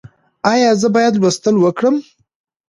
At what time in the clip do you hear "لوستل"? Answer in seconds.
1.21-1.55